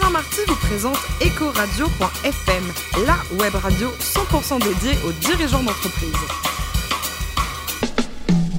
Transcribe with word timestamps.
Alain 0.00 0.10
Marty 0.10 0.40
vous 0.46 0.54
présente 0.54 0.98
Ecoradio.fm, 1.20 2.64
la 3.04 3.16
web 3.42 3.54
radio 3.54 3.88
100% 3.98 4.62
dédiée 4.62 4.96
aux 5.04 5.10
dirigeants 5.10 5.62
d'entreprise. 5.62 6.14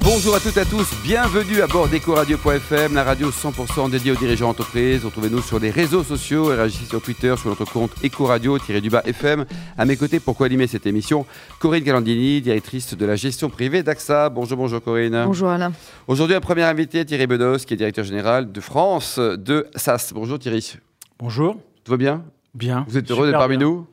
Bonjour 0.02 0.34
à 0.34 0.40
toutes 0.40 0.58
et 0.58 0.60
à 0.60 0.64
tous, 0.66 0.86
bienvenue 1.02 1.62
à 1.62 1.66
bord 1.66 1.88
d'EcoRadio.fm, 1.88 2.94
la 2.94 3.04
radio 3.04 3.30
100% 3.30 3.90
dédiée 3.90 4.12
aux 4.12 4.16
dirigeants 4.16 4.48
d'entreprise. 4.48 5.02
Retrouvez-nous 5.02 5.40
sur 5.40 5.58
les 5.58 5.70
réseaux 5.70 6.02
sociaux 6.02 6.52
et 6.52 6.56
réagissez 6.56 6.84
sur 6.84 7.00
Twitter 7.00 7.34
sur 7.38 7.48
notre 7.48 7.64
compte 7.64 7.92
Ecoradio-FM. 8.04 9.46
À 9.78 9.84
mes 9.86 9.96
côtés, 9.96 10.20
pour 10.20 10.36
co-animer 10.36 10.66
cette 10.66 10.86
émission, 10.86 11.24
Corinne 11.58 11.84
Galandini, 11.84 12.42
directrice 12.42 12.94
de 12.94 13.06
la 13.06 13.16
gestion 13.16 13.48
privée 13.48 13.82
d'AXA. 13.82 14.28
Bonjour, 14.28 14.58
bonjour 14.58 14.82
Corinne. 14.82 15.22
Bonjour 15.24 15.48
Alain. 15.48 15.72
Aujourd'hui, 16.06 16.36
un 16.36 16.40
premier 16.40 16.64
invité, 16.64 17.02
Thierry 17.06 17.26
Bedos, 17.26 17.58
qui 17.58 17.72
est 17.72 17.78
directeur 17.78 18.04
général 18.04 18.52
de 18.52 18.60
France 18.60 19.18
de 19.18 19.66
SAS. 19.74 20.12
Bonjour 20.12 20.38
Thierry. 20.38 20.76
Bonjour. 21.20 21.56
Tout 21.84 21.90
va 21.90 21.98
bien 21.98 22.24
Bien. 22.54 22.86
Vous 22.88 22.96
êtes 22.96 23.10
heureux 23.10 23.26
d'être 23.26 23.38
parmi 23.38 23.58
nous 23.58 23.86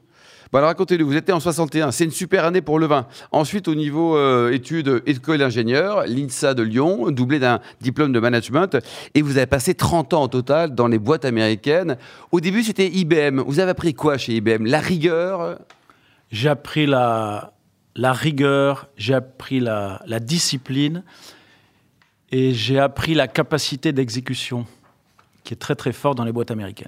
Bon 0.49 0.59
alors 0.59 0.69
racontez-nous, 0.69 1.05
vous 1.05 1.17
étiez 1.17 1.33
en 1.33 1.41
61, 1.41 1.91
c'est 1.91 2.05
une 2.05 2.11
super 2.11 2.45
année 2.45 2.61
pour 2.61 2.79
le 2.79 2.85
vin. 2.85 3.05
Ensuite, 3.33 3.67
au 3.67 3.75
niveau 3.75 4.15
euh, 4.15 4.53
études 4.53 5.03
école 5.05 5.39
d'ingénieur, 5.39 6.05
l'INSA 6.07 6.53
de 6.53 6.63
Lyon, 6.63 7.11
doublé 7.11 7.39
d'un 7.39 7.59
diplôme 7.81 8.13
de 8.13 8.19
management, 8.21 8.77
et 9.13 9.21
vous 9.21 9.35
avez 9.35 9.45
passé 9.45 9.73
30 9.73 10.13
ans 10.13 10.23
au 10.23 10.27
total 10.29 10.73
dans 10.73 10.87
les 10.87 10.99
boîtes 10.99 11.25
américaines. 11.25 11.97
Au 12.31 12.39
début, 12.39 12.63
c'était 12.63 12.87
IBM. 12.87 13.41
Vous 13.41 13.59
avez 13.59 13.71
appris 13.71 13.93
quoi 13.93 14.17
chez 14.17 14.37
IBM 14.37 14.65
La 14.65 14.79
rigueur? 14.79 15.59
J'ai 16.31 16.47
appris 16.47 16.85
la, 16.85 17.51
la 17.97 18.13
rigueur, 18.13 18.87
j'ai 18.95 19.15
appris 19.15 19.59
la, 19.59 20.01
la 20.07 20.21
discipline, 20.21 21.03
et 22.31 22.53
j'ai 22.53 22.79
appris 22.79 23.15
la 23.15 23.27
capacité 23.27 23.91
d'exécution, 23.91 24.65
qui 25.43 25.53
est 25.53 25.57
très 25.57 25.75
très 25.75 25.91
forte 25.91 26.15
dans 26.15 26.23
les 26.23 26.31
boîtes 26.31 26.51
américaines. 26.51 26.87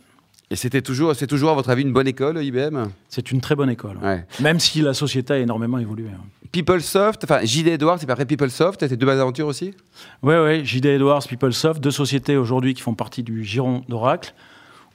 Et 0.51 0.55
c'était 0.55 0.81
toujours, 0.81 1.15
c'est 1.15 1.27
toujours 1.27 1.51
à 1.51 1.53
votre 1.53 1.69
avis 1.69 1.83
une 1.83 1.93
bonne 1.93 2.07
école, 2.07 2.43
IBM 2.43 2.85
C'est 3.07 3.31
une 3.31 3.39
très 3.39 3.55
bonne 3.55 3.69
école. 3.69 3.97
Ouais. 4.01 4.25
Même 4.39 4.59
si 4.59 4.81
la 4.81 4.93
société 4.95 5.33
a 5.33 5.37
énormément 5.37 5.77
évolué. 5.77 6.07
hein. 6.07 6.23
PeopleSoft, 6.51 7.23
enfin 7.23 7.41
JD 7.45 7.67
Edwards, 7.67 7.99
c'est 7.99 8.07
pas 8.07 8.13
après 8.13 8.25
PeopleSoft, 8.25 8.79
c'était 8.81 8.97
deux 8.97 9.05
belles 9.05 9.19
aventures 9.19 9.45
aussi? 9.45 9.75
Oui, 10.23 10.33
oui, 10.43 10.65
JD 10.65 10.85
Edwards, 10.87 11.21
PeopleSoft, 11.27 11.79
deux 11.79 11.91
sociétés 11.91 12.37
aujourd'hui 12.37 12.73
qui 12.73 12.81
font 12.81 12.95
partie 12.95 13.21
du 13.21 13.43
giron 13.43 13.83
d'Oracle, 13.87 14.33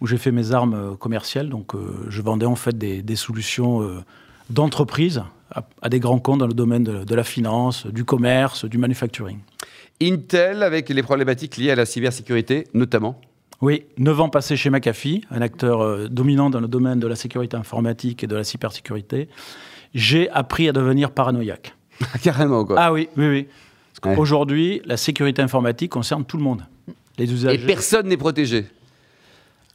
où 0.00 0.08
j'ai 0.08 0.16
fait 0.16 0.32
mes 0.32 0.50
armes 0.50 0.74
euh, 0.74 0.96
commerciales. 0.96 1.48
Donc, 1.48 1.76
euh, 1.76 1.78
je 2.08 2.20
vendais 2.20 2.46
en 2.46 2.56
fait 2.56 2.76
des, 2.76 3.02
des 3.02 3.14
solutions 3.14 3.82
euh, 3.82 4.00
d'entreprise 4.50 5.22
à, 5.52 5.62
à 5.80 5.88
des 5.88 6.00
grands 6.00 6.18
comptes 6.18 6.40
dans 6.40 6.48
le 6.48 6.54
domaine 6.54 6.82
de, 6.82 7.04
de 7.04 7.14
la 7.14 7.22
finance, 7.22 7.86
du 7.86 8.04
commerce, 8.04 8.64
du 8.64 8.78
manufacturing. 8.78 9.38
Intel, 10.02 10.64
avec 10.64 10.88
les 10.88 11.02
problématiques 11.04 11.56
liées 11.56 11.70
à 11.70 11.76
la 11.76 11.86
cybersécurité, 11.86 12.66
notamment? 12.74 13.20
Oui, 13.64 13.84
9 13.96 14.20
ans 14.20 14.28
passés 14.28 14.56
chez 14.58 14.68
McAfee, 14.68 15.24
un 15.30 15.40
acteur 15.40 15.80
euh, 15.80 16.06
dominant 16.10 16.50
dans 16.50 16.60
le 16.60 16.68
domaine 16.68 17.00
de 17.00 17.06
la 17.06 17.16
sécurité 17.16 17.56
informatique 17.56 18.22
et 18.22 18.26
de 18.26 18.36
la 18.36 18.44
cybersécurité. 18.44 19.26
J'ai 19.94 20.28
appris 20.28 20.68
à 20.68 20.72
devenir 20.72 21.10
paranoïaque. 21.10 21.74
Carrément, 22.22 22.66
quoi. 22.66 22.76
Ah 22.78 22.92
oui, 22.92 23.08
oui, 23.16 23.26
oui. 23.26 23.48
Parce 24.02 24.10
Ouais. 24.12 24.16
qu'aujourd'hui, 24.18 24.82
la 24.84 24.98
sécurité 24.98 25.40
informatique 25.40 25.90
concerne 25.92 26.26
tout 26.26 26.36
le 26.36 26.42
monde. 26.42 26.66
Les 27.16 27.24
Et 27.30 27.32
usagers. 27.32 27.66
personne 27.66 28.06
n'est 28.08 28.18
protégé. 28.18 28.66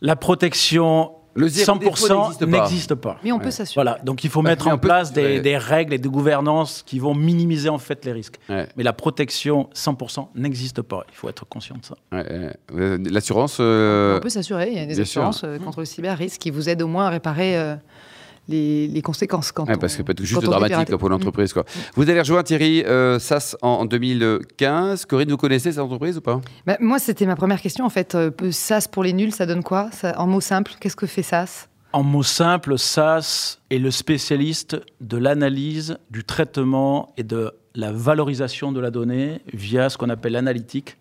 La 0.02 0.16
protection 0.16 1.09
Le 1.40 1.48
zéro 1.48 1.78
défaut 1.78 2.08
100% 2.08 2.45
n'existe 2.45 2.95
pas. 2.95 3.18
Mais 3.23 3.32
on 3.32 3.40
peut 3.40 3.52
s'assurer. 3.52 3.84
Voilà, 3.84 4.00
donc 4.04 4.23
il 4.23 4.30
faut 4.30 4.42
Bah, 4.42 4.50
mettre 4.52 4.68
en 4.68 4.72
peut- 4.78 4.88
place 4.88 5.14
des, 5.14 5.22
ouais. 5.23 5.42
des 5.42 5.58
règles 5.58 5.94
et 5.94 5.98
des 5.98 6.09
gouvernances 6.09 6.84
qui 6.86 7.00
vont 7.00 7.16
minimiser 7.16 7.70
en 7.70 7.78
fait 7.78 8.04
les 8.06 8.12
risques. 8.12 8.36
Ouais, 8.50 8.68
Mais 8.78 8.84
la 8.84 8.94
protection 8.94 9.70
100% 9.73 10.28
n'existe 10.36 10.81
pas. 10.81 11.04
Il 11.09 11.16
faut 11.16 11.30
être 11.30 11.46
conscient 11.48 11.78
de 11.78 11.86
ça. 11.86 11.96
ouais, 12.12 12.52
ouais. 12.73 12.98
L'assurance. 13.09 13.58
euh, 13.59 14.18
On 14.18 14.20
peut 14.22 14.30
s'assurer. 14.30 14.70
Il 14.72 14.78
y 14.78 14.80
a 14.80 14.86
des 14.86 14.94
bien 14.94 15.04
assurances 15.04 15.44
euh, 15.44 15.58
contre 15.59 15.80
le 15.80 15.86
cyber-risque 15.86 16.40
qui 16.42 16.52
vous 16.52 16.68
aident 16.70 16.81
au 16.81 16.88
moins 16.88 17.06
à 17.08 17.09
réparer 17.09 17.58
euh, 17.58 17.76
les, 18.50 18.88
les 18.88 19.02
conséquences. 19.02 19.52
Quand 19.52 19.66
Ouais, 19.67 19.75
on- 19.75 19.80
parce 19.80 19.95
que 19.95 20.02
peut 20.02 20.11
être 20.11 20.23
juste 20.23 20.44
dramatique 20.44 20.95
pour 20.97 21.09
l'entreprise. 21.09 21.53
quoi. 21.53 21.64
Vous 21.95 22.09
avez 22.09 22.19
rejoint 22.19 22.44
Thierry 22.44 22.84
euh, 22.85 23.19
SAS 23.19 23.56
en, 23.62 23.69
en 23.69 23.85
2015. 23.85 25.06
Corinne, 25.06 25.29
vous 25.29 25.38
connaissez 25.38 25.72
cette 25.72 25.79
entreprise 25.81 26.18
ou 26.18 26.22
pas? 26.22 26.41
Bah, 26.66 26.78
moi, 26.79 27.00
c'était 27.00 27.25
ma 27.25 27.35
première 27.35 27.62
question. 27.62 27.85
En 27.85 27.90
fait, 27.90 28.16
Euh, 28.16 28.31
peu- 28.31 28.51
SAS 28.51 28.88
pour 28.88 29.03
les 29.03 29.13
nuls, 29.13 29.31
ça 29.34 29.46
donne 29.46 29.63
quoi? 29.63 29.90
Ça- 29.91 30.19
En 30.19 30.28
mots 30.28 30.41
simples, 30.41 30.74
qu'est-ce 30.79 30.96
que 30.96 31.06
fait 31.07 31.24
SAS 31.24 31.69
En 31.94 32.03
mots 32.03 32.24
simples, 32.24 32.78
SAS 32.78 33.59
est 33.69 33.78
le 33.79 33.91
spécialiste 33.91 34.78
de 35.01 35.18
l'analyse, 35.18 35.97
du 36.12 36.24
traitement 36.24 37.13
et 37.18 37.24
de 37.24 37.51
la 37.75 37.91
valorisation 37.91 38.72
de 38.72 38.79
la 38.79 38.91
donnée 38.91 39.41
via 39.53 39.90
ce 39.90 39.97
qu'on 39.97 40.09
appelle 40.09 40.34
l'analytique, 40.34 40.97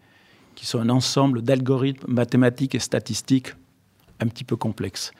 qui 0.54 0.66
sont 0.66 0.80
un 0.80 0.88
ensemble 0.88 1.42
d'algorithmes 1.42 2.10
mathématiques 2.12 2.74
et 2.74 2.78
statistiques 2.78 3.54
un 4.20 4.26
petit 4.26 4.44
peu 4.44 4.56
complexes. 4.56 5.12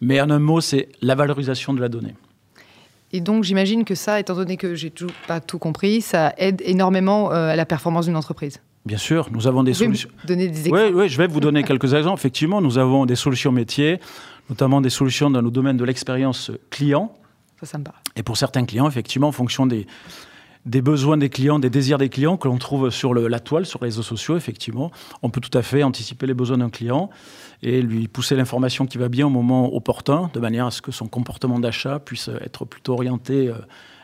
Mais 0.00 0.20
en 0.20 0.30
un 0.30 0.38
mot, 0.38 0.60
c'est 0.60 0.88
la 1.02 1.14
valorisation 1.14 1.72
de 1.74 1.80
la 1.80 1.88
donnée. 1.88 2.14
Et 3.12 3.20
donc, 3.20 3.44
j'imagine 3.44 3.84
que 3.84 3.94
ça, 3.94 4.20
étant 4.20 4.34
donné 4.34 4.56
que 4.56 4.74
j'ai 4.74 4.90
toujours 4.90 5.14
pas 5.26 5.40
tout 5.40 5.58
compris, 5.58 6.00
ça 6.02 6.34
aide 6.38 6.60
énormément 6.64 7.32
euh, 7.32 7.50
à 7.50 7.56
la 7.56 7.64
performance 7.64 8.06
d'une 8.06 8.16
entreprise. 8.16 8.60
Bien 8.84 8.98
sûr, 8.98 9.28
nous 9.30 9.46
avons 9.46 9.62
des 9.62 9.72
Vous 9.72 9.78
pouvez 9.78 9.88
me 9.88 9.94
solutions. 9.94 10.10
donner 10.26 10.48
des 10.48 10.68
exemples 10.68 10.82
Oui, 10.94 11.02
oui, 11.02 11.08
je 11.08 11.18
vais 11.18 11.26
vous 11.26 11.40
donner 11.40 11.62
quelques 11.64 11.94
exemples. 11.94 12.20
Effectivement, 12.20 12.60
nous 12.60 12.78
avons 12.78 13.06
des 13.06 13.16
solutions 13.16 13.52
métiers, 13.52 14.00
notamment 14.50 14.80
des 14.80 14.90
solutions 14.90 15.30
dans 15.30 15.40
le 15.42 15.50
domaine 15.50 15.76
de 15.76 15.84
l'expérience 15.84 16.50
client. 16.70 17.16
Ça, 17.60 17.66
ça 17.66 17.78
me 17.78 17.84
parle. 17.84 17.96
Et 18.16 18.22
pour 18.22 18.36
certains 18.36 18.64
clients, 18.64 18.86
effectivement, 18.88 19.28
en 19.28 19.32
fonction 19.32 19.66
des, 19.66 19.86
des 20.66 20.82
besoins 20.82 21.16
des 21.16 21.30
clients, 21.30 21.58
des 21.58 21.70
désirs 21.70 21.96
des 21.96 22.08
clients 22.08 22.36
que 22.36 22.48
l'on 22.48 22.58
trouve 22.58 22.90
sur 22.90 23.14
la 23.14 23.40
toile, 23.40 23.64
sur 23.64 23.78
les 23.80 23.86
réseaux 23.86 24.02
sociaux, 24.02 24.36
effectivement, 24.36 24.90
on 25.22 25.30
peut 25.30 25.40
tout 25.40 25.56
à 25.56 25.62
fait 25.62 25.82
anticiper 25.82 26.26
les 26.26 26.34
besoins 26.34 26.58
d'un 26.58 26.70
client 26.70 27.08
et 27.62 27.80
lui 27.80 28.08
pousser 28.08 28.34
l'information 28.36 28.84
qui 28.86 28.98
va 28.98 29.08
bien 29.08 29.26
au 29.26 29.30
moment 29.30 29.74
opportun, 29.74 30.30
de 30.34 30.40
manière 30.40 30.66
à 30.66 30.70
ce 30.70 30.82
que 30.82 30.92
son 30.92 31.06
comportement 31.06 31.60
d'achat 31.60 32.00
puisse 32.00 32.28
être 32.40 32.64
plutôt 32.64 32.94
orienté 32.94 33.48
euh, 33.48 33.54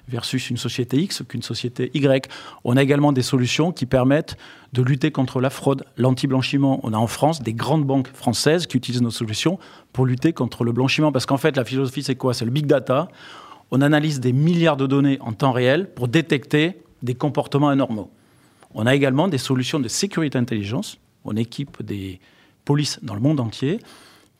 versus 0.09 0.51
une 0.51 0.57
société 0.57 0.99
X 0.99 1.23
qu'une 1.29 1.43
société 1.43 1.91
Y. 1.95 2.29
On 2.65 2.77
a 2.77 2.83
également 2.83 3.13
des 3.13 3.23
solutions 3.23 3.73
qui 3.73 3.87
permettent 3.87 4.37
de 4.73 4.83
lutter 4.83 5.11
contre 5.11 5.41
la 5.41 5.51
fraude, 5.51 5.85
l'anti-blanchiment. 5.97 6.81
On 6.83 6.93
a 6.93 6.97
en 6.97 7.07
France 7.07 7.43
des 7.43 7.55
grandes 7.55 7.85
banques 7.85 8.09
françaises 8.09 8.67
qui 8.67 8.77
utilisent 8.77 9.03
nos 9.03 9.11
solutions 9.11 9.59
pour 9.93 10.07
lutter 10.07 10.33
contre 10.33 10.65
le 10.65 10.73
blanchiment. 10.73 11.13
Parce 11.13 11.27
qu'en 11.27 11.37
fait, 11.37 11.57
la 11.57 11.65
philosophie, 11.65 12.03
c'est 12.03 12.17
quoi? 12.17 12.35
C'est 12.35 12.45
le 12.45 12.51
big 12.51 12.67
data. 12.67 13.09
On 13.73 13.81
analyse 13.81 14.21
des 14.21 14.35
milliards 14.35 14.77
de 14.77 14.87
données 14.87 15.19
en 15.23 15.33
temps 15.33 15.51
réel 15.51 15.89
pour 15.95 16.07
détecter 16.07 16.77
des 17.03 17.15
comportements 17.15 17.71
anormaux. 17.71 18.11
On 18.75 18.85
a 18.85 18.95
également 18.95 19.29
des 19.29 19.39
solutions 19.39 19.81
de 19.81 19.89
sécurité 19.89 20.37
intelligence. 20.37 20.99
On 21.25 21.37
équipe 21.37 21.83
des 21.83 22.21
polices 22.67 23.01
dans 23.03 23.15
le 23.15 23.21
monde 23.21 23.41
entier 23.41 23.81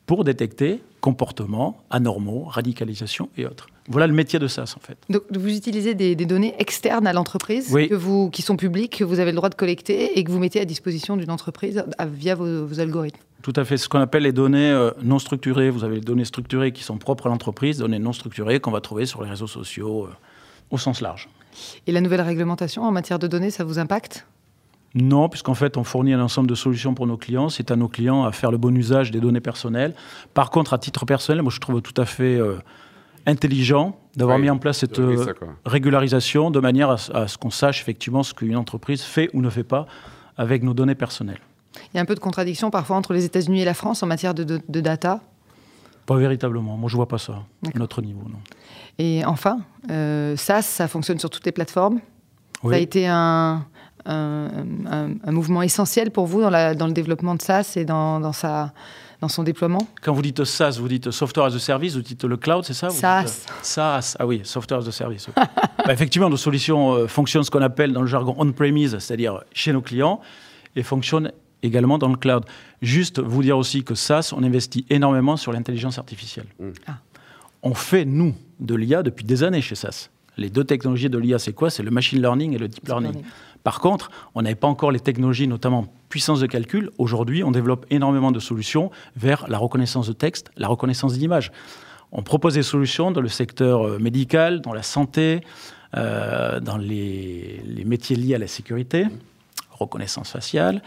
pour 0.07 0.25
détecter 0.25 0.83
comportements 1.01 1.77
anormaux, 1.91 2.45
radicalisation 2.45 3.29
et 3.37 3.45
autres. 3.47 3.67
Voilà 3.89 4.07
le 4.07 4.13
métier 4.13 4.39
de 4.39 4.47
SAS 4.47 4.77
en 4.77 4.81
fait. 4.81 4.97
Donc, 5.11 5.23
vous 5.37 5.49
utilisez 5.57 5.95
des, 5.95 6.15
des 6.15 6.27
données 6.27 6.55
externes 6.59 7.07
à 7.09 7.13
l'entreprise 7.13 7.71
Oui. 7.73 7.89
que 7.89 7.95
vous, 7.97 8.31
qui 8.31 8.41
sont 8.43 8.57
publiques, 8.57 8.99
que 8.99 9.05
vous 9.05 9.19
avez 9.19 9.33
le 9.33 9.37
droit 9.37 9.49
de 9.49 9.57
collecter 9.57 10.17
et 10.19 10.23
que 10.25 10.31
vous 10.31 10.39
mettez 10.39 10.61
à 10.61 10.65
disposition 10.65 11.17
d'une 11.17 11.31
entreprise 11.31 11.85
à- 11.99 12.07
via 12.07 12.35
vos, 12.37 12.65
vos 12.67 12.79
algorithmes. 12.79 13.19
Tout 13.43 13.53
à 13.57 13.65
fait. 13.65 13.77
Ce 13.77 13.89
qu'on 13.89 13.99
appelle 13.99 14.23
les 14.23 14.33
données 14.33 14.71
euh, 14.71 14.93
non 15.03 15.19
structurées. 15.19 15.71
Vous 15.71 15.83
avez 15.83 15.97
les 15.97 16.01
données 16.01 16.25
structurées 16.25 16.71
qui 16.73 16.85
sont 16.85 16.97
propres 16.99 17.27
à 17.27 17.31
l'entreprise, 17.31 17.79
données 17.79 17.99
non 17.99 18.13
structurées 18.13 18.61
qu'on 18.61 18.71
va 18.71 18.81
trouver 18.81 19.05
sur 19.05 19.25
les 19.25 19.29
réseaux 19.31 19.49
sociaux 19.49 20.05
euh, 20.05 20.11
au 20.71 20.79
sens 20.79 21.01
large. 21.01 21.29
Et 21.89 21.93
la 21.93 22.01
nouvelle 22.01 22.21
réglementation 22.21 22.85
en 22.85 22.93
matière 22.93 23.19
de 23.19 23.27
données, 23.27 23.51
ça 23.51 23.65
vous 23.65 23.81
impacte? 23.81 24.25
Non, 24.95 25.29
puisqu'en 25.29 25.55
fait, 25.55 25.77
on 25.79 25.85
fournit 25.85 26.13
un 26.13 26.21
ensemble 26.21 26.49
de 26.49 26.55
solutions 26.55 26.93
pour 26.95 27.07
nos 27.07 27.17
clients. 27.17 27.49
C'est 27.49 27.71
à 27.71 27.77
nos 27.77 27.89
clients 27.89 28.25
à 28.25 28.33
faire 28.33 28.51
le 28.51 28.59
bon 28.59 28.77
usage 28.77 29.11
des 29.11 29.21
données 29.21 29.41
personnelles. 29.41 29.95
Par 30.35 30.51
contre, 30.51 30.75
à 30.75 30.79
titre 30.79 31.07
personnel, 31.07 31.43
moi, 31.43 31.51
je 31.55 31.61
trouve 31.61 31.81
tout 31.81 31.99
à 32.01 32.05
fait 32.05 32.37
euh, 32.37 32.57
intelligent 33.27 33.97
d'avoir 34.17 34.37
Oui, 34.37 34.43
mis 34.45 34.51
en 34.51 34.59
place 34.59 34.79
cette 34.79 34.99
euh, 34.99 35.25
ça, 35.25 35.33
régularisation 35.65 36.51
de 36.51 36.61
manière 36.61 36.91
à, 36.91 36.99
ce- 36.99 37.13
à 37.13 37.29
ce 37.29 37.39
qu'on 37.39 37.51
sache 37.51 37.81
effectivement 37.81 38.23
ce 38.23 38.35
qu'une 38.35 38.57
entreprise 38.57 39.03
fait 39.03 39.31
ou 39.33 39.41
ne 39.41 39.49
fait 39.51 39.65
pas 39.65 39.87
avec 40.37 40.63
nos 40.63 40.75
données 40.75 40.95
personnelles. 40.95 41.41
Il 41.95 41.97
y 41.97 41.99
a 41.99 42.03
un 42.03 42.07
peu 42.07 42.15
de 42.15 42.21
contradiction 42.21 42.71
parfois 42.71 42.97
entre 42.97 43.15
les 43.15 43.25
États-Unis 43.25 43.63
et 43.63 43.65
la 43.65 43.75
France 43.75 44.03
en 44.03 44.07
matière 44.07 44.35
de, 44.35 44.45
de- 44.45 44.61
de 44.69 44.81
data? 44.81 45.21
Pas 46.05 46.17
véritablement. 46.17 46.77
Moi, 46.77 46.91
je 46.91 46.97
vois 46.97 47.09
pas 47.09 47.19
ça 47.19 47.45
à 47.75 47.79
notre 47.79 48.03
niveau. 48.03 48.23
Non. 48.29 48.39
Et 48.99 49.25
enfin, 49.25 49.61
euh, 49.91 50.37
SAS, 50.37 50.67
ça 50.67 50.89
fonctionne 50.89 51.19
sur 51.19 51.31
toutes 51.31 51.47
les 51.47 51.53
plateformes? 51.53 52.01
Ça 52.63 52.75
a 52.75 52.79
été 52.79 53.07
un, 53.09 53.65
un- 54.07 54.49
un- 54.91 55.11
un 55.25 55.33
mouvement 55.33 55.63
essentiel 55.63 56.11
pour 56.11 56.27
vous 56.27 56.41
dans, 56.41 56.51
la- 56.51 56.75
dans 56.75 56.87
le 56.87 56.93
développement 56.93 57.35
de 57.35 57.43
SAS 57.43 57.77
et 57.77 57.85
dans, 57.85 58.21
dans 58.21 58.33
sa, 58.33 58.73
dans 59.21 59.29
son 59.29 59.43
déploiement? 59.43 59.87
Quand 60.03 60.13
vous 60.13 60.23
dites 60.23 60.45
SaaS, 60.45 60.79
vous 60.81 60.89
dites 60.89 61.11
Software 61.11 61.47
as 61.47 61.55
a 61.55 61.59
Service, 61.59 61.95
vous 61.95 62.03
dites 62.03 62.25
le 62.25 62.37
cloud, 62.37 62.65
c'est 62.65 62.75
ça? 62.75 62.89
Vous 62.89 62.99
SaaS. 62.99 63.25
dites, 63.25 63.47
euh, 63.51 63.55
SaaS, 63.63 64.17
ah 64.19 64.27
oui, 64.27 64.41
Software 64.45 64.81
as 64.81 64.89
a 64.89 64.93
Service. 64.93 65.29
Bah, 65.85 65.93
effectivement, 65.93 66.31
nos 66.31 66.37
solutions 66.37 66.93
euh, 66.95 67.07
fonctionnent 67.09 67.43
ce 67.43 67.51
qu'on 67.51 67.61
appelle 67.63 67.93
dans 67.93 68.03
le 68.03 68.07
jargon 68.07 68.37
on-premise, 68.39 68.99
c'est-à-dire 69.01 69.43
chez 69.53 69.73
nos 69.73 69.81
clients, 69.83 70.21
et 70.77 70.85
fonctionnent 70.85 71.33
également 71.65 71.99
dans 71.99 72.09
le 72.09 72.17
cloud. 72.17 72.45
Juste 72.83 73.19
vous 73.21 73.43
dire 73.43 73.59
aussi 73.59 73.83
que 73.83 73.95
SaaS, 73.97 74.33
on 74.37 74.45
investit 74.45 74.87
énormément 74.91 75.37
sur 75.37 75.53
l'intelligence 75.53 75.99
artificielle. 75.99 76.47
Mm. 76.61 76.69
Ah. 76.87 76.93
On 77.65 77.75
fait, 77.75 78.05
nous, 78.05 78.35
de 78.61 78.75
l'IA 78.77 79.03
depuis 79.03 79.25
des 79.25 79.43
années 79.43 79.61
chez 79.61 79.75
SaaS. 79.75 80.09
Les 80.43 80.51
deux 80.51 80.65
technologies 80.65 81.09
de 81.09 81.19
l'IA, 81.19 81.39
c'est 81.39 81.53
quoi? 81.55 81.71
C'est 81.71 81.83
le 81.83 81.91
machine 81.91 82.21
learning 82.21 82.53
et 82.55 82.59
le 82.59 82.69
deep 82.69 82.87
learning. 82.87 83.23
Par 83.65 83.79
contre, 83.81 84.11
on 84.35 84.43
n'avait 84.43 84.57
pas 84.65 84.69
encore 84.69 84.91
les 84.91 85.01
technologies, 85.01 85.47
notamment 85.47 85.87
puissance 86.09 86.41
de 86.41 86.47
calcul. 86.47 86.91
Aujourd'hui, 86.99 87.45
on 87.45 87.53
développe 87.53 87.87
énormément 87.91 88.33
de 88.33 88.41
solutions 88.41 88.91
vers 89.17 89.47
la 89.49 89.57
reconnaissance 89.59 90.09
de 90.09 90.13
texte, 90.13 90.51
la 90.57 90.67
reconnaissance 90.69 91.13
d'image. 91.17 91.53
On 92.11 92.23
propose 92.23 92.55
des 92.55 92.63
solutions 92.65 93.11
dans 93.13 93.21
le 93.23 93.29
secteur 93.29 93.87
euh, 93.87 93.99
médical, 93.99 94.61
dans 94.61 94.75
la 94.75 94.83
santé, 94.83 95.41
euh, 95.97 96.61
dans 96.61 96.77
les, 96.77 97.63
les 97.65 97.85
métiers 97.85 98.17
liés 98.17 98.35
à 98.35 98.39
la 98.39 98.49
sécurité 98.49 99.07
reconnaissance 99.71 100.31
faciale, 100.31 100.81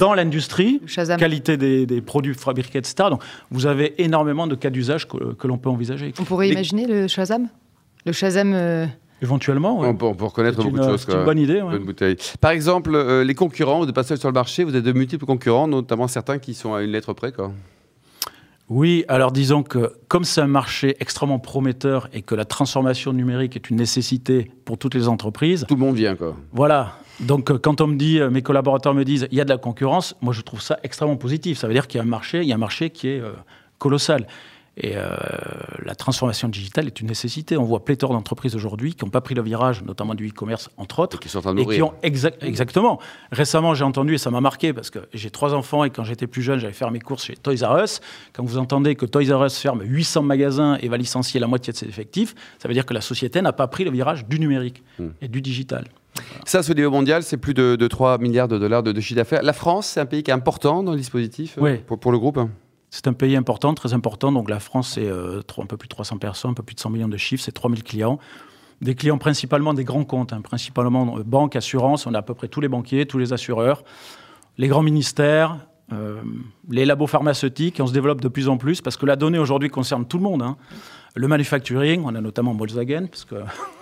dans 0.00 0.12
l'industrie, 0.14 0.80
qualité 1.18 1.56
des, 1.56 1.86
des 1.86 2.00
produits 2.00 2.34
fabriqués, 2.34 2.78
etc. 2.78 3.08
Donc, 3.10 3.22
vous 3.50 3.66
avez 3.66 4.02
énormément 4.02 4.48
de 4.48 4.56
cas 4.56 4.70
d'usage 4.70 5.06
que, 5.06 5.34
que 5.34 5.46
l'on 5.46 5.56
peut 5.58 5.68
envisager. 5.68 6.12
On 6.18 6.24
pourrait 6.24 6.46
Les- 6.48 6.52
imaginer 6.54 6.86
le 6.86 7.06
Shazam? 7.06 7.48
Le 8.06 8.12
Shazam. 8.12 8.52
euh, 8.54 8.86
Éventuellement, 9.22 9.78
ouais. 9.80 9.88
On, 9.88 9.94
peut, 9.94 10.06
on 10.06 10.14
peut 10.14 10.24
reconnaître 10.24 10.56
beaucoup 10.56 10.70
une, 10.70 10.76
de 10.78 10.82
choses. 10.82 11.04
c'est 11.06 11.14
une 11.14 11.24
bonne 11.24 11.38
idée. 11.38 11.60
ouais. 11.60 11.72
Bonne 11.72 11.84
bouteille. 11.84 12.16
Par 12.40 12.52
exemple, 12.52 12.92
euh, 12.94 13.22
les 13.22 13.34
concurrents, 13.34 13.78
vous 13.80 13.86
n'êtes 13.86 13.94
pas 13.94 14.02
seul 14.02 14.16
sur 14.16 14.28
le 14.28 14.32
marché, 14.34 14.64
vous 14.64 14.74
avez 14.74 14.82
de 14.82 14.92
multiples 14.92 15.26
concurrents, 15.26 15.68
notamment 15.68 16.08
certains 16.08 16.38
qui 16.38 16.54
sont 16.54 16.72
à 16.72 16.82
une 16.82 16.90
lettre 16.92 17.12
près. 17.12 17.30
Quoi. 17.30 17.52
Oui, 18.70 19.04
alors 19.08 19.32
disons 19.32 19.62
que 19.62 19.92
comme 20.08 20.24
c'est 20.24 20.40
un 20.40 20.46
marché 20.46 20.96
extrêmement 21.00 21.38
prometteur 21.40 22.08
et 22.12 22.22
que 22.22 22.34
la 22.36 22.44
transformation 22.44 23.12
numérique 23.12 23.56
est 23.56 23.68
une 23.68 23.76
nécessité 23.76 24.50
pour 24.64 24.78
toutes 24.78 24.94
les 24.94 25.08
entreprises, 25.08 25.66
Tout 25.68 25.74
le 25.74 25.80
monde 25.80 25.96
vient. 25.96 26.14
Quoi. 26.16 26.36
voilà. 26.52 26.92
Donc 27.18 27.50
euh, 27.50 27.58
quand 27.58 27.80
on 27.82 27.88
me 27.88 27.96
dit, 27.96 28.20
mes 28.30 28.40
collaborateurs 28.42 28.94
me 28.94 29.04
disent, 29.04 29.26
il 29.32 29.36
y 29.36 29.40
a 29.40 29.44
de 29.44 29.50
la 29.50 29.58
concurrence, 29.58 30.14
moi 30.22 30.32
je 30.32 30.40
trouve 30.40 30.62
ça 30.62 30.78
extrêmement 30.84 31.16
positif. 31.16 31.58
Ça 31.58 31.66
veut 31.66 31.74
dire 31.74 31.88
qu'il 31.88 31.98
y 31.98 32.00
a 32.00 32.04
un 32.04 32.08
marché, 32.08 32.40
il 32.42 32.48
y 32.48 32.52
a 32.52 32.54
un 32.54 32.58
marché 32.58 32.88
qui 32.90 33.08
est 33.08 33.20
euh, 33.20 33.32
colossal. 33.78 34.26
Et 34.82 34.92
euh, 34.96 35.10
la 35.84 35.94
transformation 35.94 36.48
digitale 36.48 36.86
est 36.86 37.00
une 37.02 37.08
nécessité. 37.08 37.58
On 37.58 37.64
voit 37.64 37.84
pléthore 37.84 38.12
d'entreprises 38.12 38.56
aujourd'hui 38.56 38.94
qui 38.94 39.04
n'ont 39.04 39.10
pas 39.10 39.20
pris 39.20 39.34
le 39.34 39.42
virage, 39.42 39.82
notamment 39.84 40.14
du 40.14 40.26
e-commerce 40.28 40.70
entre 40.78 41.00
autres, 41.00 41.18
Qui 41.20 41.28
sont 41.28 41.38
en 41.38 41.42
train 41.42 41.54
de 41.54 41.58
et 41.60 41.62
qui 41.64 41.66
mourir. 41.80 41.86
ont 41.88 41.92
exact- 42.02 42.42
exactement. 42.42 42.98
Récemment, 43.30 43.74
j'ai 43.74 43.84
entendu 43.84 44.14
et 44.14 44.18
ça 44.18 44.30
m'a 44.30 44.40
marqué 44.40 44.72
parce 44.72 44.88
que 44.88 45.00
j'ai 45.12 45.30
trois 45.30 45.52
enfants 45.52 45.84
et 45.84 45.90
quand 45.90 46.04
j'étais 46.04 46.26
plus 46.26 46.40
jeune, 46.40 46.58
j'allais 46.58 46.72
faire 46.72 46.90
mes 46.90 46.98
courses 47.00 47.24
chez 47.26 47.34
Toys 47.36 47.56
R 47.62 47.84
Us. 47.84 48.00
Quand 48.32 48.42
vous 48.42 48.56
entendez 48.56 48.94
que 48.96 49.04
Toys 49.04 49.30
R 49.36 49.44
Us 49.44 49.58
ferme 49.58 49.82
800 49.84 50.22
magasins 50.22 50.78
et 50.80 50.88
va 50.88 50.96
licencier 50.96 51.40
la 51.40 51.46
moitié 51.46 51.72
de 51.74 51.78
ses 51.78 51.86
effectifs, 51.86 52.34
ça 52.58 52.66
veut 52.66 52.72
dire 52.74 52.86
que 52.86 52.94
la 52.94 53.02
société 53.02 53.42
n'a 53.42 53.52
pas 53.52 53.66
pris 53.66 53.84
le 53.84 53.90
virage 53.90 54.26
du 54.26 54.40
numérique 54.40 54.82
Hmm. 54.98 55.08
et 55.20 55.28
du 55.28 55.40
digital. 55.42 55.84
Ça, 56.44 56.60
au 56.68 56.74
niveau 56.74 56.90
mondial, 56.90 57.22
c'est 57.22 57.36
plus 57.36 57.54
de, 57.54 57.76
de 57.76 57.86
3 57.86 58.18
milliards 58.18 58.48
de 58.48 58.58
dollars 58.58 58.82
de, 58.82 58.92
de 58.92 59.00
chiffre 59.00 59.16
d'affaires. 59.16 59.42
La 59.42 59.52
France, 59.52 59.86
c'est 59.88 60.00
un 60.00 60.06
pays 60.06 60.22
qui 60.22 60.30
est 60.30 60.34
important 60.34 60.82
dans 60.82 60.92
le 60.92 60.98
dispositif 60.98 61.56
euh, 61.58 61.60
Oui. 61.62 61.76
pour, 61.86 61.98
pour 62.00 62.12
le 62.12 62.18
groupe? 62.18 62.38
C'est 62.90 63.06
un 63.06 63.12
pays 63.12 63.36
important, 63.36 63.72
très 63.74 63.94
important. 63.94 64.32
Donc 64.32 64.50
la 64.50 64.58
France, 64.58 64.92
c'est 64.94 65.06
euh, 65.06 65.42
un 65.58 65.66
peu 65.66 65.76
plus 65.76 65.86
de 65.86 65.94
300 65.94 66.18
personnes, 66.18 66.50
un 66.50 66.54
peu 66.54 66.62
plus 66.62 66.74
de 66.74 66.80
100 66.80 66.90
millions 66.90 67.08
de 67.08 67.16
chiffres, 67.16 67.42
c'est 67.44 67.52
3000 67.52 67.84
clients. 67.84 68.18
Des 68.80 68.94
clients 68.94 69.18
principalement 69.18 69.74
des 69.74 69.84
grands 69.84 70.04
comptes, 70.04 70.32
hein, 70.32 70.40
principalement 70.40 71.18
euh, 71.18 71.22
banques, 71.22 71.54
assurances. 71.54 72.06
On 72.06 72.14
a 72.14 72.18
à 72.18 72.22
peu 72.22 72.34
près 72.34 72.48
tous 72.48 72.60
les 72.60 72.68
banquiers, 72.68 73.06
tous 73.06 73.18
les 73.18 73.32
assureurs, 73.32 73.84
les 74.58 74.68
grands 74.68 74.82
ministères, 74.82 75.58
euh, 75.92 76.20
les 76.68 76.84
labos 76.84 77.06
pharmaceutiques. 77.06 77.78
On 77.80 77.86
se 77.86 77.92
développe 77.92 78.20
de 78.20 78.28
plus 78.28 78.48
en 78.48 78.56
plus 78.56 78.80
parce 78.80 78.96
que 78.96 79.06
la 79.06 79.16
donnée 79.16 79.38
aujourd'hui 79.38 79.70
concerne 79.70 80.04
tout 80.06 80.16
le 80.18 80.24
monde. 80.24 80.42
hein. 80.42 80.56
Le 81.14 81.28
manufacturing, 81.28 82.02
on 82.04 82.14
a 82.14 82.20
notamment 82.20 82.54
Volkswagen, 82.54 83.06
parce 83.06 83.24
que 83.24 83.36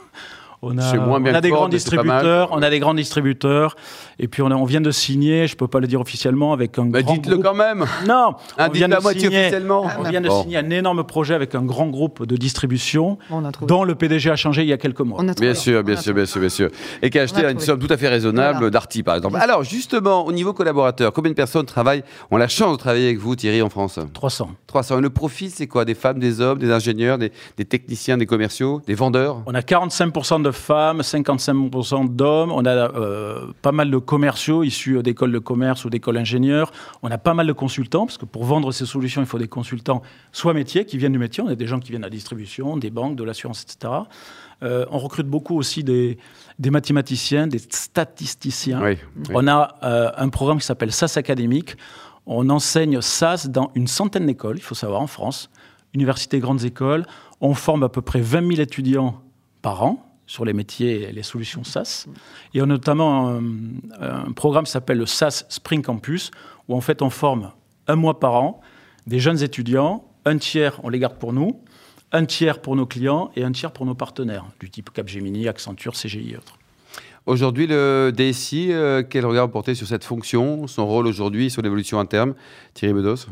on 0.63 0.77
a, 0.79 0.83
C'est 0.83 0.99
moins 0.99 1.21
bien 1.21 1.33
on 1.33 1.35
a 1.37 1.39
que 1.39 1.43
des 1.43 1.51
grands 1.51 1.69
distributeurs, 1.69 2.49
on 2.53 2.63
a 2.63 2.71
des 2.71 2.81
grands 2.81 2.95
distributeurs, 2.95 3.77
et 4.19 4.27
puis 4.29 4.43
on, 4.43 4.51
a- 4.51 4.55
on 4.55 4.65
vient 4.65 4.81
de 4.81 4.91
signer, 4.91 5.47
je 5.47 5.57
peux 5.57 5.69
pas 5.69 5.81
le 5.81 5.87
dire 5.87 6.01
officiellement, 6.01 6.53
avec 6.53 6.79
un 6.79 6.87
Bah, 6.87 7.03
grand 7.03 7.15
dites-le 7.15 7.35
groupe- 7.37 7.45
quand 7.47 7.55
même. 7.55 7.85
Non, 8.07 8.35
Ah, 8.57 8.67
on 8.69 8.73
vient 8.73 8.89
de 8.89 8.97
moitié 9.01 9.21
signer- 9.23 9.39
officiellement. 9.41 9.87
On 9.99 10.03
vient 10.09 10.21
de 10.21 10.29
Bon. 10.29 10.43
signer 10.43 10.57
un 10.59 10.71
énorme 10.71 11.05
projet 11.05 11.35
avec 11.35 11.55
un 11.55 11.63
grand 11.63 11.87
groupe 11.87 12.27
de 12.27 12.37
distribution 12.37 13.19
dont 13.67 13.85
le 13.85 13.95
PDG 13.95 14.31
a 14.31 14.37
changé 14.37 14.63
il 14.63 14.69
y 14.69 14.73
a 14.73 14.79
quelques 14.79 15.01
mois. 15.01 15.19
On 15.21 15.29
a 15.29 15.35
trouvé. 15.35 15.51
Bien 15.53 15.55
sûr, 15.61 15.83
bien 15.85 15.95
On 15.95 15.99
a 15.99 16.01
sûr, 16.03 16.15
bien 16.15 16.27
sûr, 16.27 16.41
bien 16.41 16.49
sûr. 16.49 16.71
Et 17.03 17.11
qui 17.11 17.19
a 17.19 17.23
acheté 17.23 17.45
a 17.45 17.51
une 17.51 17.61
somme 17.61 17.79
tout 17.79 17.93
à 17.93 17.97
fait 17.97 18.09
raisonnable 18.09 18.59
Voilà. 18.59 18.71
d'Arty, 18.71 19.03
par 19.03 19.17
exemple. 19.17 19.37
Alors, 19.41 19.63
justement, 19.63 20.27
au 20.27 20.33
niveau 20.33 20.53
collaborateur, 20.53 21.13
combien 21.13 21.31
de 21.31 21.37
personnes 21.37 21.67
travaillent, 21.67 22.03
ont 22.31 22.37
la 22.37 22.49
chance 22.49 22.73
de 22.73 22.79
travailler 22.79 23.07
avec 23.07 23.19
vous, 23.19 23.37
Thierry, 23.37 23.63
en 23.63 23.69
France? 23.71 23.99
300. 24.13 24.51
300. 24.67 24.99
Et 24.99 25.01
le 25.03 25.11
profil, 25.11 25.51
c'est 25.51 25.67
quoi? 25.67 25.85
Des 25.85 25.95
femmes, 25.95 26.19
des 26.19 26.41
hommes, 26.41 26.59
des 26.59 26.73
ingénieurs, 26.73 27.19
des, 27.19 27.33
des 27.57 27.65
techniciens, 27.65 28.17
des 28.19 28.27
commerciaux, 28.27 28.83
des 28.87 28.95
vendeurs? 28.95 29.43
On 29.47 29.55
a 29.55 29.61
45% 29.61 30.43
de 30.43 30.48
femmes, 30.53 31.01
55% 31.01 32.15
d'hommes. 32.15 32.51
On 32.53 32.65
a 32.65 32.71
euh, 32.71 33.47
pas 33.63 33.73
mal 33.73 33.91
de 33.91 33.99
commerciaux 33.99 34.63
issus 34.63 35.03
d'écoles 35.03 35.33
de 35.33 35.39
commerce 35.39 35.85
ou 35.85 35.91
d'écoles 35.91 36.17
ingénieurs. 36.17 36.73
On 37.03 37.11
a 37.11 37.19
pas 37.19 37.35
mal 37.35 37.47
de 37.47 37.53
consultants, 37.53 38.07
parce 38.07 38.19
que 38.19 38.25
pour 38.25 38.45
vendre 38.45 38.73
ces 38.73 38.87
solutions, 38.87 39.21
il 39.23 39.27
faut 39.27 39.39
des 39.39 39.49
consultants, 39.49 40.03
soit 40.33 40.55
métiers, 40.55 40.85
qui 40.85 40.99
viennent 40.99 41.13
du 41.13 41.19
métier. 41.19 41.43
On 41.43 41.49
a 41.49 41.55
des 41.55 41.67
gens 41.67 41.81
qui 41.81 41.91
viennent 41.91 42.03
de 42.03 42.07
la 42.07 42.11
distribution, 42.11 42.77
des 42.77 42.91
banques, 42.91 43.17
de 43.17 43.25
l'assurance, 43.25 43.63
etc. 43.63 43.93
Euh, 44.63 44.87
on 44.91 44.99
recrute 44.99 45.27
beaucoup 45.27 45.57
aussi 45.57 45.85
des, 45.85 46.19
des 46.59 46.71
mathématiciens, 46.71 47.47
des 47.47 47.59
statisticiens. 47.59 48.83
Oui. 48.83 48.99
oui. 49.17 49.35
On 49.35 49.47
a 49.47 49.77
euh, 49.83 50.11
un 50.17 50.29
programme 50.29 50.59
qui 50.59 50.67
s'appelle 50.67 50.93
SAS 50.93 51.17
Académique. 51.17 51.77
On 52.27 52.51
enseigne 52.51 53.01
SAS 53.01 53.49
dans 53.49 53.71
une 53.75 53.87
centaine 53.87 54.27
d'écoles, 54.27 54.57
il 54.59 54.63
faut 54.63 54.75
savoir, 54.75 55.01
en 55.01 55.07
France, 55.07 55.51
universités, 55.95 56.41
grandes 56.41 56.65
écoles. 56.65 57.07
On 57.41 57.55
forme 57.55 57.85
à 57.85 57.89
peu 57.89 58.03
près 58.03 58.21
20 58.21 58.49
000 58.49 58.61
étudiants 58.61 59.23
par 59.63 59.83
an 59.85 60.08
sur 60.29 60.45
les 60.45 60.53
métiers 60.53 61.09
et 61.09 61.13
les 61.13 61.25
solutions 61.25 61.65
SAS. 61.65 62.07
Et 62.55 62.61
on 62.61 62.65
a 62.65 62.69
notamment 62.69 63.31
un, 63.31 63.43
un 64.01 64.33
programme 64.33 64.65
qui 64.65 64.71
s'appelle 64.71 64.99
le 64.99 65.07
SAS 65.07 65.47
Spring 65.49 65.83
Campus, 65.83 66.31
où 66.69 66.77
en 66.77 66.81
fait 66.81 67.03
on 67.03 67.11
forme 67.11 67.51
un 67.89 67.97
mois 67.97 68.21
par 68.21 68.35
an 68.35 68.61
des 69.09 69.19
jeunes 69.19 69.43
étudiants. 69.43 70.05
Un 70.25 70.37
tiers, 70.37 70.79
on 70.85 70.91
les 70.91 70.99
garde 70.99 71.19
pour 71.19 71.33
nous, 71.33 71.63
un 72.13 72.27
tiers 72.27 72.61
pour 72.61 72.77
nos 72.77 72.87
clients 72.87 73.31
et 73.35 73.43
un 73.43 73.53
tiers 73.53 73.73
pour 73.73 73.87
nos 73.87 73.95
partenaires, 73.95 74.45
du 74.61 74.71
type 74.71 74.91
Capgemini, 74.93 75.49
Accenture, 75.49 75.95
CGI 75.95 76.33
et 76.33 76.37
autres. 76.37 76.59
Aujourd'hui, 77.25 77.67
le 77.67 78.13
DSI, 78.15 78.73
euh, 78.73 79.03
quel 79.09 79.25
regard 79.25 79.47
vous 79.47 79.53
portez 79.53 79.75
sur 79.75 79.87
cette 79.87 80.05
fonction, 80.05 80.67
son 80.67 80.87
rôle 80.87 81.07
aujourd'hui, 81.07 81.51
sur 81.51 81.63
l'évolution 81.63 81.99
interne 81.99 82.35
Thierry 82.75 82.95
Bedos 82.95 83.27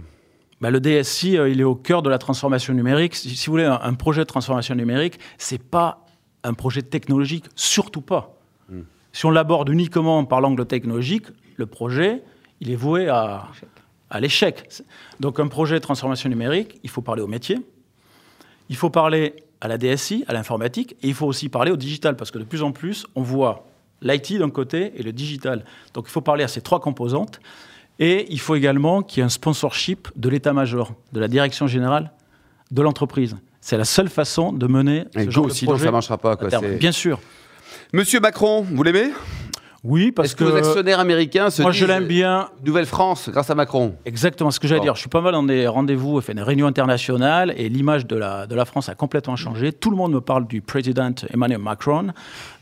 Bah, 0.60 0.70
le 0.70 0.81
DSI, 0.81 1.37
euh, 1.37 1.48
il 1.50 1.60
est 1.60 1.64
au 1.64 1.75
cœur 1.75 2.02
de 2.02 2.08
la 2.08 2.19
transformation 2.19 2.72
numérique. 2.72 3.14
Si, 3.14 3.46
vous 3.46 3.52
voulez, 3.52 3.64
un, 3.64 3.81
un 3.82 3.94
projet 3.94 4.22
de 4.22 4.26
transformation 4.26 4.75
numérique, 4.75 5.19
c'est 5.37 5.62
pas 5.62 6.06
un 6.46 6.54
projet 6.54 6.82
technologique, 6.82 7.44
surtout 7.54 8.00
pas. 8.00 8.38
Hmm. 8.69 8.82
Si 9.12 9.26
on 9.26 9.31
l'aborde 9.31 9.69
uniquement 9.69 10.25
par 10.25 10.40
l'angle 10.40 10.66
technologique, 10.66 11.26
le 11.56 11.66
projet, 11.66 12.22
il 12.60 12.70
est 12.70 12.76
voué 12.76 13.08
à, 13.08 13.48
à 14.10 14.20
l'échec. 14.20 14.69
Donc, 15.20 15.40
un 15.40 15.48
projet 15.48 15.76
de 15.76 15.81
transformation 15.81 16.28
numérique, 16.28 16.78
il 16.82 16.90
faut 16.90 17.02
parler 17.02 17.22
au 17.22 17.26
métier, 17.26 17.58
il 18.69 18.76
faut 18.76 18.90
parler 18.90 19.34
à 19.60 19.69
la 19.69 19.78
DSI, 19.78 20.25
à 20.28 20.32
l'informatique, 20.32 20.96
et 21.02 21.08
il 21.08 21.14
faut 21.14 21.26
aussi 21.26 21.48
parler 21.48 21.70
au 21.70 21.76
digital, 21.76 22.16
parce 22.16 22.31
que 22.31 22.38
de 22.38 22.44
plus 22.44 22.62
en 22.62 22.72
plus, 22.72 23.06
on 23.14 23.22
voit 23.22 23.66
l'IT 24.02 24.38
d'un 24.38 24.50
côté 24.50 24.93
et 24.96 25.02
le 25.02 25.12
digital. 25.12 25.64
Donc, 25.94 26.06
il 26.08 26.10
faut 26.10 26.20
parler 26.20 26.44
à 26.44 26.48
ces 26.48 26.60
trois 26.60 26.81
composantes. 26.81 27.40
Et 27.98 28.26
il 28.31 28.40
faut 28.40 28.54
également 28.54 29.02
qu'il 29.02 29.20
y 29.20 29.22
ait 29.22 29.25
un 29.25 29.31
sponsorship 29.31 30.08
de 30.16 30.28
l'état-major, 30.28 30.93
de 31.12 31.20
la 31.20 31.28
direction 31.28 31.66
générale 31.66 32.12
de 32.70 32.82
l'entreprise. 32.82 33.36
C'est 33.69 33.77
la 33.77 33.85
seule 33.85 34.08
façon 34.08 34.53
de 34.53 34.69
mener 34.69 35.06
ce 35.13 35.19
Et 35.19 35.29
genre 35.29 35.43
go, 35.46 35.51
de 35.51 35.55
sinon 35.55 35.73
projet 35.73 35.82
ça 35.87 35.91
ne 35.91 35.93
marchera 35.94 36.19
pas. 36.19 36.31
à 36.31 36.37
Quoi. 36.37 36.49
terme. 36.51 36.77
Bien 36.77 36.93
sûr. 36.93 37.19
Monsieur 37.93 38.20
Macron, 38.20 38.61
vous 38.61 38.81
l'aimez? 38.85 39.08
Oui, 39.82 40.13
parce 40.13 40.29
Est-ce 40.29 40.37
que, 40.37 40.44
vos 40.44 40.55
actionnaires 40.55 41.01
américains 41.01 41.51
se 41.51 41.63
moi 41.63 41.73
disent 41.73 41.81
je 41.81 41.87
l'aime 41.87 42.06
bien. 42.06 42.49
Nouvelle-France 42.65 43.29
grâce 43.29 43.51
à 43.51 43.56
Macron 43.56 43.96
Exactement 44.05 44.53
ce 44.53 44.61
que 44.61 44.69
j'allais 44.69 44.79
Bon. 44.79 44.85
dire. 44.85 44.94
Je 44.94 45.01
suis 45.01 45.08
pas 45.08 45.20
mal 45.20 45.32
dans 45.32 45.43
des 45.43 45.67
rendez-vous, 45.67 46.17
enfin, 46.17 46.35
des 46.35 46.43
réunions 46.43 46.69
internationales, 46.69 47.55
et 47.56 47.69
l'image 47.69 48.06
de 48.06 48.15
la, 48.15 48.46
de 48.46 48.55
la 48.55 48.67
France 48.67 48.89
a 48.89 48.94
complètement 48.94 49.35
changé. 49.35 49.73
Tout 49.73 49.91
le 49.91 49.96
monde 49.96 50.13
me 50.13 50.20
parle 50.20 50.46
du 50.46 50.61
président 50.61 51.11
Emmanuel 51.35 51.58
Macron. 51.58 52.13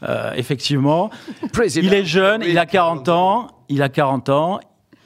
Euh, 0.05 0.33
effectivement, 0.37 1.11
Président. 1.53 1.87
il 1.87 1.93
est 1.93 2.07
jeune, 2.07 2.41
Oui. 2.41 2.49
il 2.49 2.59
a 2.59 2.65
40 2.65 3.11
ans, 3.11 3.49
il 3.69 3.83
a 3.83 3.91
40 3.91 4.31
ans, 4.31 4.59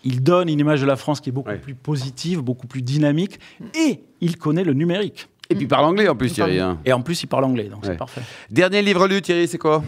il 0.04 0.22
donne 0.22 0.48
une 0.48 0.60
image 0.60 0.80
de 0.80 0.86
la 0.86 0.94
France 0.94 1.20
qui 1.20 1.30
est 1.30 1.32
beaucoup 1.32 1.50
Ouais. 1.50 1.58
plus 1.58 1.74
positive, 1.74 2.40
beaucoup 2.40 2.68
plus 2.68 2.82
dynamique, 2.82 3.40
et 3.76 4.04
il 4.20 4.36
connaît 4.38 4.62
le 4.64 4.74
numérique. 4.74 5.28
Et 5.50 5.54
puis 5.54 5.64
il 5.64 5.68
parle 5.68 5.84
anglais 5.86 6.08
en 6.08 6.14
plus, 6.16 6.32
Thierry. 6.32 6.58
hein. 6.60 6.78
Et 6.84 6.92
en 6.92 7.00
plus, 7.00 7.22
il 7.22 7.26
parle 7.26 7.44
anglais, 7.44 7.64
donc 7.64 7.82
Ouais. 7.84 7.90
c'est 7.92 7.96
parfait. 7.96 8.20
Dernier 8.50 8.82
livre 8.82 9.06
lu, 9.08 9.22
Thierry, 9.22 9.48
c'est 9.48 9.58
quoi? 9.58 9.82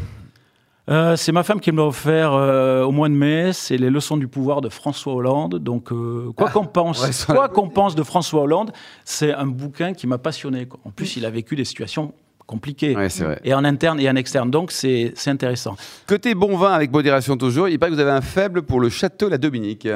Euh, 0.88 1.14
c'est 1.16 1.30
ma 1.32 1.42
femme 1.44 1.60
qui 1.60 1.70
me 1.70 1.76
l'a 1.76 1.84
offert 1.84 2.32
euh, 2.32 2.82
au 2.82 2.90
mois 2.90 3.08
de 3.08 3.14
mai. 3.14 3.52
C'est 3.52 3.76
les 3.76 3.90
leçons 3.90 4.16
du 4.16 4.26
pouvoir 4.26 4.60
de 4.60 4.68
François 4.68 5.12
Hollande. 5.14 5.56
Donc, 5.56 5.92
euh, 5.92 6.32
quoi 6.34 6.48
qu'on 6.50 6.64
pense, 6.64 7.02
ouais, 7.04 7.12
ça- 7.12 7.32
quoi 7.32 7.48
qu'on 7.48 7.68
pense 7.68 7.94
de 7.94 8.02
François 8.02 8.42
Hollande, 8.42 8.72
c'est 9.04 9.32
un 9.32 9.46
bouquin 9.46 9.92
qui 9.92 10.06
m'a 10.08 10.18
passionné. 10.18 10.66
quoi. 10.66 10.80
En 10.84 10.90
plus, 10.90 11.16
il 11.16 11.24
a 11.26 11.30
vécu 11.30 11.54
des 11.54 11.64
situations 11.64 12.12
compliquées. 12.46 12.96
Ouais, 12.96 13.08
c'est 13.08 13.22
vrai. 13.24 13.40
Et 13.44 13.54
en 13.54 13.62
interne 13.64 14.00
et 14.00 14.10
en 14.10 14.16
externe. 14.16 14.50
Donc, 14.50 14.72
c'est 14.72 15.12
c'est 15.14 15.30
intéressant. 15.30 15.76
Côté 16.08 16.34
bon 16.34 16.56
vin 16.56 16.72
avec 16.72 16.90
modération 16.90 17.36
toujours, 17.36 17.68
il 17.68 17.78
paraît 17.78 17.90
que 17.92 17.96
vous 17.96 18.00
avez 18.02 18.10
un 18.10 18.22
faible 18.22 18.62
pour 18.62 18.80
le 18.80 18.88
château 18.88 19.28
La 19.28 19.38
Dominique. 19.38 19.86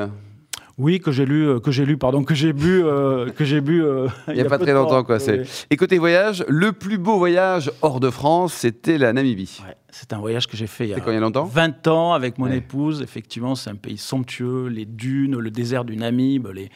Oui, 0.76 0.99
que 0.99 1.12
j'ai 1.12 1.25
lu, 1.25 1.47
euh, 1.49 1.61
que 1.61 1.71
j'ai 1.71 1.85
lu, 1.87 1.97
pardon, 1.97 2.25
que 2.25 2.35
j'ai 2.35 2.52
bu, 2.52 2.83
euh, 2.85 3.31
que 3.31 3.45
j'ai 3.45 3.61
bu. 3.61 3.83
euh, 3.85 4.09
Il 4.28 4.35
n'y 4.35 4.40
a, 4.40 4.45
pas 4.47 4.59
très 4.59 4.73
longtemps, 4.73 4.90
temps. 5.00 5.04
quoi. 5.04 5.21
c'est-. 5.21 5.45
Et 5.71 5.76
côté 5.76 5.99
voyage, 5.99 6.45
le 6.49 6.73
plus 6.73 6.99
beau 6.99 7.16
voyage 7.16 7.71
hors 7.81 8.00
de 8.00 8.11
France, 8.11 8.54
c'était 8.54 8.99
la 8.99 9.12
Namibie. 9.12 9.61
Ouais, 9.64 9.76
c'est 9.90 10.12
un 10.12 10.19
voyage 10.19 10.49
que 10.49 10.57
j'ai 10.57 10.66
fait 10.66 10.85
il 10.87 10.90
y 10.90 10.95
a 10.95 11.00
quand 11.00 11.11
il 11.12 11.14
y 11.14 11.16
a 11.16 11.21
longtemps? 11.21 11.45
20 11.45 11.87
ans 11.87 12.12
avec 12.12 12.38
mon 12.38 12.47
Ouais. 12.47 12.57
épouse. 12.57 13.02
Effectivement, 13.02 13.54
c'est 13.54 13.71
un 13.71 13.76
pays 13.76 13.99
somptueux, 13.99 14.66
les 14.66 14.85
dunes, 14.85 15.38
le 15.38 15.50
désert 15.52 15.85
du 15.85 15.97
Namib, 15.97 16.49
les, 16.49 16.71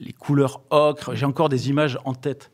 les 0.00 0.12
couleurs 0.12 0.62
ocre. 0.70 1.14
J'ai 1.14 1.24
encore 1.26 1.48
des 1.48 1.68
images 1.70 1.98
en 2.04 2.14
tête. 2.14 2.50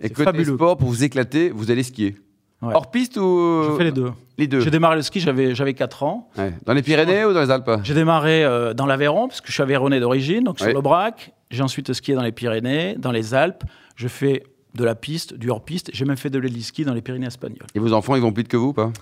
Et 0.00 0.10
côté 0.10 0.24
fabuleux. 0.24 0.54
sport, 0.54 0.76
pour 0.76 0.88
vous 0.88 1.02
éclater, 1.02 1.50
vous 1.50 1.70
allez 1.72 1.82
skier? 1.82 2.14
Ouais. 2.62 2.74
Hors 2.74 2.90
piste 2.90 3.16
ou 3.16 3.62
Je 3.70 3.76
fais 3.76 3.84
les 3.84 3.92
deux. 3.92 4.10
Les 4.36 4.46
deux. 4.46 4.60
J'ai 4.60 4.70
démarré 4.70 4.96
le 4.96 5.02
ski, 5.02 5.18
j'avais 5.20 5.54
j'avais 5.54 5.72
4 5.74 6.02
ans. 6.02 6.28
Ouais. 6.36 6.52
Dans 6.66 6.74
les 6.74 6.82
Pyrénées 6.82 7.24
ou 7.24 7.32
dans 7.32 7.40
les 7.40 7.50
Alpes 7.50 7.70
J'ai 7.82 7.94
démarré 7.94 8.44
euh, 8.44 8.74
dans 8.74 8.86
l'Aveyron, 8.86 9.28
parce 9.28 9.40
que 9.40 9.48
je 9.48 9.52
suis 9.52 9.62
aveyronnais 9.62 9.98
d'origine, 10.00 10.44
donc 10.44 10.58
sur 10.58 10.72
l'Aubrac. 10.72 11.32
J'ai 11.50 11.62
ensuite 11.62 11.92
skié 11.92 12.14
dans 12.14 12.22
les 12.22 12.32
Pyrénées, 12.32 12.96
dans 12.98 13.12
les 13.12 13.34
Alpes. 13.34 13.64
Je 13.96 14.08
fais 14.08 14.44
de 14.74 14.84
la 14.84 14.94
piste, 14.94 15.34
du 15.34 15.50
hors-piste. 15.50 15.90
J'ai 15.92 16.04
même 16.04 16.16
fait 16.16 16.30
de 16.30 16.38
l'héliski 16.38 16.84
dans 16.84 16.94
les 16.94 17.00
Pyrénées 17.02 17.26
espagnoles. 17.26 17.66
Et 17.74 17.78
vos 17.78 17.92
enfants, 17.92 18.14
ils 18.14 18.22
vont 18.22 18.32
plus 18.32 18.42
vite 18.42 18.50
que 18.52 18.56
vous 18.56 18.68
ou 18.68 18.72
pas? 18.72 18.92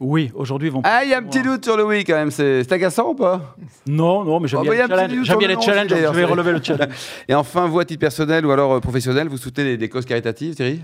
Oui, 0.00 0.32
aujourd'hui, 0.34 0.68
ils 0.68 0.72
vont. 0.72 0.80
Ah, 0.82 1.04
il 1.04 1.10
y 1.10 1.14
a 1.14 1.18
un 1.18 1.22
petit 1.22 1.42
doute 1.42 1.64
sur 1.64 1.76
le 1.76 1.84
oui 1.86 2.02
quand 2.04 2.14
même. 2.14 2.32
C'est 2.32 2.70
agaçant 2.72 3.10
ou 3.10 3.14
pas? 3.14 3.54
Non, 3.86 4.24
non, 4.24 4.40
mais 4.40 4.48
j'aime 4.48 4.60
Oh, 4.66 4.70
bien 4.70 4.88
bah, 4.88 5.06
les 5.06 5.24
sur 5.24 5.38
bien 5.38 5.46
le 5.48 5.54
les 5.54 5.60
challenges, 5.60 5.90
je 5.90 5.94
vais 5.94 6.24
relever 6.24 6.50
le 6.52 6.60
challenge. 6.62 6.92
Et 7.28 7.34
enfin, 7.36 7.68
vous, 7.68 7.78
à 7.78 7.84
titre 7.84 8.00
personnel 8.00 8.44
ou 8.44 8.50
alors 8.50 8.72
euh, 8.72 8.80
professionnel, 8.80 9.28
vous 9.28 9.36
soutenez 9.36 9.70
des, 9.70 9.76
des 9.76 9.88
causes 9.88 10.04
caritatives, 10.04 10.56
Thierry? 10.56 10.80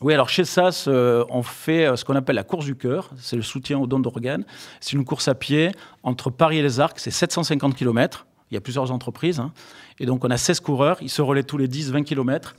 Oui, 0.00 0.14
alors 0.14 0.30
chez 0.30 0.44
SAS, 0.44 0.86
euh, 0.88 1.24
on 1.28 1.42
fait 1.42 1.84
euh, 1.86 1.96
ce 1.96 2.06
qu'on 2.06 2.16
appelle 2.16 2.36
la 2.36 2.42
course 2.42 2.64
du 2.64 2.74
cœur. 2.74 3.10
C'est 3.18 3.36
le 3.36 3.42
soutien 3.42 3.78
aux 3.78 3.86
dons 3.86 4.00
d'organes. 4.00 4.44
C'est 4.80 4.92
une 4.94 5.04
course 5.04 5.28
à 5.28 5.34
pied 5.34 5.72
entre 6.02 6.30
Paris 6.30 6.58
et 6.58 6.62
les 6.62 6.80
Arcs. 6.80 6.98
C'est 6.98 7.10
750 7.10 7.74
km. 7.76 8.26
Il 8.50 8.54
y 8.54 8.56
a 8.56 8.62
plusieurs 8.62 8.90
entreprises. 8.92 9.40
hein. 9.40 9.52
Et 9.98 10.06
donc, 10.06 10.24
on 10.24 10.30
a 10.30 10.38
16 10.38 10.60
coureurs. 10.60 10.96
Ils 11.02 11.10
se 11.10 11.20
relaient 11.20 11.42
tous 11.42 11.58
les 11.58 11.68
10-20 11.68 12.04
km. 12.04 12.56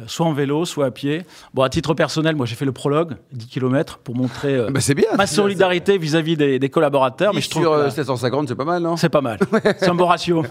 Euh, 0.00 0.04
soit 0.06 0.26
en 0.26 0.32
vélo, 0.32 0.64
soit 0.64 0.86
à 0.86 0.90
pied. 0.90 1.22
Bon, 1.54 1.62
à 1.62 1.68
titre 1.68 1.94
personnel, 1.94 2.36
moi 2.36 2.46
j'ai 2.46 2.54
fait 2.56 2.64
le 2.64 2.72
prologue, 2.72 3.16
10 3.32 3.46
km, 3.46 3.98
pour 3.98 4.14
montrer 4.16 4.54
euh, 4.54 4.70
Bah, 4.70 4.80
C'est 4.80 4.94
bien. 4.94 5.08
ma 5.16 5.26
solidarité 5.26 5.98
vis-à-vis 5.98 6.36
des, 6.36 6.58
des 6.58 6.68
collaborateurs. 6.68 7.34
Mais 7.34 7.40
je 7.40 7.50
trouve 7.50 7.62
sur 7.62 7.72
que 7.72 7.76
euh, 7.78 7.84
là, 7.84 7.90
750, 7.90 8.48
c'est 8.48 8.54
pas 8.54 8.64
mal, 8.64 8.82
non? 8.82 8.96
c'est 8.96 9.08
pas 9.08 9.20
mal. 9.20 9.38
C'est 9.78 9.88
un 9.88 9.94
bon 9.94 10.06
ratio. 10.06 10.44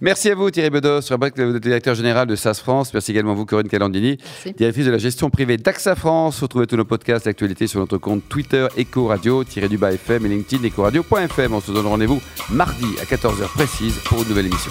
Merci 0.00 0.30
à 0.30 0.34
vous 0.34 0.50
Thierry 0.50 0.70
Bedos, 0.70 1.00
je 1.02 1.08
rappelle 1.08 1.32
que 1.32 1.42
vous 1.42 1.56
êtes 1.56 1.62
directeur 1.62 1.94
général 1.94 2.26
de 2.26 2.36
SAS 2.36 2.60
France. 2.60 2.92
Merci 2.94 3.10
également 3.12 3.32
à 3.32 3.34
vous 3.34 3.46
Corinne 3.46 3.68
Calandini, 3.68 4.18
Merci. 4.44 4.52
directrice 4.56 4.86
de 4.86 4.90
la 4.92 4.98
gestion 4.98 5.28
privée 5.30 5.56
d'AXA 5.56 5.94
France. 5.96 6.40
Retrouvez 6.42 6.66
tous 6.66 6.76
nos 6.76 6.84
podcasts 6.84 7.24
d'actualité 7.24 7.66
sur 7.66 7.80
notre 7.80 7.98
compte 7.98 8.22
Twitter 8.28 8.66
Eco 8.78 9.06
Radio, 9.08 9.44
du 9.44 9.76
bas 9.78 9.92
FM 9.92 10.24
et 10.26 10.28
LinkedIn 10.28 10.64
ecoradio.fm. 10.68 11.52
On 11.54 11.60
se 11.60 11.72
donne 11.72 11.86
rendez-vous 11.86 12.20
mardi 12.50 12.86
à 13.00 13.04
14h 13.04 13.48
précise 13.54 13.98
pour 14.04 14.22
une 14.22 14.28
nouvelle 14.28 14.46
émission. 14.46 14.70